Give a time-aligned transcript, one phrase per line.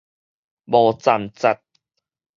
[0.65, 1.59] 無站節